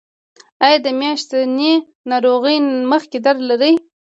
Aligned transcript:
ایا 0.65 0.77
د 0.85 0.87
میاشتنۍ 0.99 1.73
ناروغۍ 2.09 2.57
مخکې 2.91 3.17
درد 3.25 3.41
لرئ؟ 3.49 3.73